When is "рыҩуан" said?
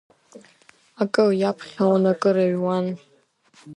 2.35-2.85